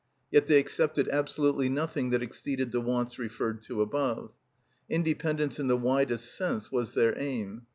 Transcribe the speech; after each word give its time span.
Yet 0.31 0.47
they 0.47 0.57
accepted 0.57 1.07
absolutely 1.09 1.69
nothing 1.69 2.09
that 2.09 2.23
exceeded 2.23 2.71
the 2.71 2.81
wants 2.81 3.19
referred 3.19 3.61
to 3.65 3.83
above. 3.83 4.31
Independence 4.89 5.59
in 5.59 5.67
the 5.67 5.77
widest 5.77 6.33
sense 6.35 6.71
was 6.71 6.93
their 6.95 7.15
aim. 7.19 7.67